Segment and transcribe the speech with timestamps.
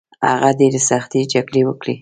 [0.29, 1.89] هغه ډیرې سختې جګړې وکړې